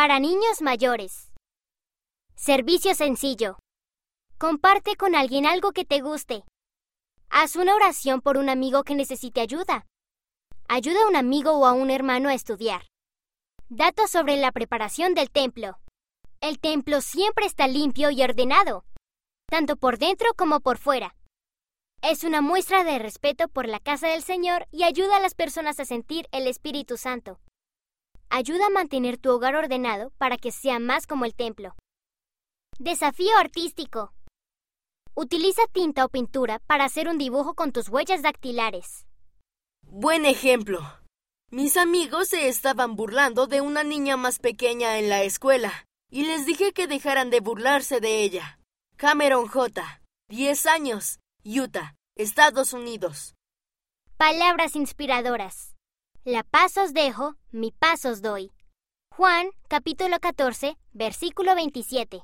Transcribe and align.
Para 0.00 0.18
niños 0.18 0.62
mayores. 0.62 1.30
Servicio 2.34 2.94
sencillo. 2.94 3.58
Comparte 4.38 4.96
con 4.96 5.14
alguien 5.14 5.44
algo 5.44 5.72
que 5.72 5.84
te 5.84 6.00
guste. 6.00 6.42
Haz 7.28 7.54
una 7.54 7.74
oración 7.74 8.22
por 8.22 8.38
un 8.38 8.48
amigo 8.48 8.82
que 8.82 8.94
necesite 8.94 9.42
ayuda. 9.42 9.84
Ayuda 10.68 11.02
a 11.02 11.06
un 11.06 11.16
amigo 11.16 11.52
o 11.52 11.66
a 11.66 11.74
un 11.74 11.90
hermano 11.90 12.30
a 12.30 12.34
estudiar. 12.34 12.86
Datos 13.68 14.10
sobre 14.10 14.38
la 14.38 14.52
preparación 14.52 15.12
del 15.12 15.30
templo. 15.30 15.78
El 16.40 16.60
templo 16.60 17.02
siempre 17.02 17.44
está 17.44 17.68
limpio 17.68 18.10
y 18.10 18.22
ordenado, 18.22 18.86
tanto 19.50 19.76
por 19.76 19.98
dentro 19.98 20.32
como 20.34 20.60
por 20.60 20.78
fuera. 20.78 21.14
Es 22.00 22.24
una 22.24 22.40
muestra 22.40 22.84
de 22.84 22.98
respeto 22.98 23.48
por 23.48 23.68
la 23.68 23.80
casa 23.80 24.08
del 24.08 24.22
Señor 24.22 24.66
y 24.72 24.84
ayuda 24.84 25.18
a 25.18 25.20
las 25.20 25.34
personas 25.34 25.78
a 25.78 25.84
sentir 25.84 26.26
el 26.32 26.46
Espíritu 26.46 26.96
Santo. 26.96 27.38
Ayuda 28.32 28.66
a 28.66 28.70
mantener 28.70 29.18
tu 29.18 29.30
hogar 29.30 29.56
ordenado 29.56 30.12
para 30.16 30.36
que 30.36 30.52
sea 30.52 30.78
más 30.78 31.08
como 31.08 31.24
el 31.24 31.34
templo. 31.34 31.74
Desafío 32.78 33.36
artístico. 33.36 34.12
Utiliza 35.16 35.62
tinta 35.72 36.04
o 36.04 36.08
pintura 36.08 36.60
para 36.60 36.84
hacer 36.84 37.08
un 37.08 37.18
dibujo 37.18 37.54
con 37.54 37.72
tus 37.72 37.88
huellas 37.88 38.22
dactilares. 38.22 39.04
Buen 39.82 40.26
ejemplo. 40.26 40.80
Mis 41.50 41.76
amigos 41.76 42.28
se 42.28 42.46
estaban 42.46 42.94
burlando 42.94 43.48
de 43.48 43.62
una 43.62 43.82
niña 43.82 44.16
más 44.16 44.38
pequeña 44.38 44.98
en 44.98 45.08
la 45.08 45.24
escuela 45.24 45.84
y 46.08 46.24
les 46.24 46.46
dije 46.46 46.72
que 46.72 46.86
dejaran 46.86 47.30
de 47.30 47.40
burlarse 47.40 47.98
de 47.98 48.22
ella. 48.22 48.60
Cameron 48.96 49.48
J. 49.48 50.02
10 50.28 50.66
años, 50.66 51.18
Utah, 51.44 51.96
Estados 52.14 52.74
Unidos. 52.74 53.34
Palabras 54.16 54.76
inspiradoras. 54.76 55.74
La 56.26 56.42
paz 56.42 56.76
os 56.76 56.92
dejo, 56.92 57.34
mi 57.50 57.72
paz 57.72 58.04
os 58.04 58.20
doy. 58.20 58.52
Juan, 59.16 59.48
capítulo 59.68 60.18
14, 60.20 60.76
versículo 60.92 61.54
27. 61.54 62.20